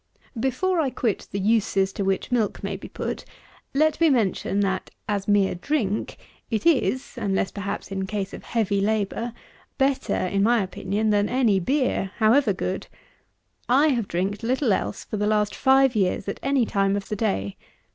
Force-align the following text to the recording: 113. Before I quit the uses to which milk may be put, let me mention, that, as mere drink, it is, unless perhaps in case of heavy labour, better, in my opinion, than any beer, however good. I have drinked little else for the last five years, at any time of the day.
113. 0.33 0.41
Before 0.41 0.79
I 0.79 0.89
quit 0.89 1.27
the 1.29 1.39
uses 1.39 1.93
to 1.93 2.03
which 2.03 2.31
milk 2.31 2.63
may 2.63 2.75
be 2.75 2.87
put, 2.87 3.23
let 3.75 4.01
me 4.01 4.09
mention, 4.09 4.61
that, 4.61 4.89
as 5.07 5.27
mere 5.27 5.53
drink, 5.53 6.17
it 6.49 6.65
is, 6.65 7.19
unless 7.19 7.51
perhaps 7.51 7.91
in 7.91 8.07
case 8.07 8.33
of 8.33 8.41
heavy 8.41 8.81
labour, 8.81 9.31
better, 9.77 10.15
in 10.17 10.41
my 10.41 10.63
opinion, 10.63 11.11
than 11.11 11.29
any 11.29 11.59
beer, 11.59 12.13
however 12.17 12.51
good. 12.51 12.87
I 13.69 13.89
have 13.89 14.07
drinked 14.07 14.41
little 14.41 14.73
else 14.73 15.03
for 15.03 15.17
the 15.17 15.27
last 15.27 15.53
five 15.53 15.95
years, 15.95 16.27
at 16.27 16.39
any 16.41 16.65
time 16.65 16.95
of 16.95 17.07
the 17.07 17.15
day. 17.15 17.55